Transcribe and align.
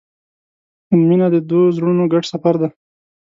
•مینه 1.07 1.27
د 1.35 1.37
دوو 1.49 1.73
زړونو 1.75 2.03
ګډ 2.13 2.23
سفر 2.33 2.55
دی. 2.61 2.69